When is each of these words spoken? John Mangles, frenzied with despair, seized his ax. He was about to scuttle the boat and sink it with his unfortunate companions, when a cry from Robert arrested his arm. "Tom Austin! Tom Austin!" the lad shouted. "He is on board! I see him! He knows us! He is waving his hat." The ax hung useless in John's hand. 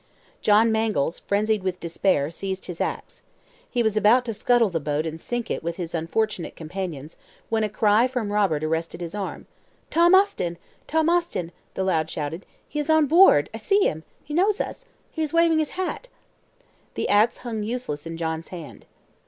John 0.41 0.71
Mangles, 0.71 1.19
frenzied 1.19 1.61
with 1.61 1.79
despair, 1.79 2.31
seized 2.31 2.65
his 2.65 2.81
ax. 2.81 3.21
He 3.69 3.83
was 3.83 3.95
about 3.95 4.25
to 4.25 4.33
scuttle 4.33 4.71
the 4.71 4.79
boat 4.79 5.05
and 5.05 5.21
sink 5.21 5.51
it 5.51 5.61
with 5.61 5.75
his 5.75 5.93
unfortunate 5.93 6.55
companions, 6.55 7.17
when 7.49 7.63
a 7.63 7.69
cry 7.69 8.07
from 8.07 8.31
Robert 8.33 8.63
arrested 8.63 8.99
his 8.99 9.13
arm. 9.13 9.45
"Tom 9.91 10.15
Austin! 10.15 10.57
Tom 10.87 11.07
Austin!" 11.07 11.51
the 11.75 11.83
lad 11.83 12.09
shouted. 12.09 12.47
"He 12.67 12.79
is 12.79 12.89
on 12.89 13.05
board! 13.05 13.51
I 13.53 13.57
see 13.57 13.81
him! 13.83 14.03
He 14.23 14.33
knows 14.33 14.59
us! 14.59 14.85
He 15.11 15.21
is 15.21 15.33
waving 15.33 15.59
his 15.59 15.77
hat." 15.77 16.07
The 16.95 17.07
ax 17.07 17.37
hung 17.45 17.61
useless 17.61 18.07
in 18.07 18.17
John's 18.17 18.47
hand. 18.47 18.87